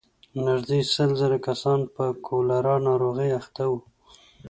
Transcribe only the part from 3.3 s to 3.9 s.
اخته وو.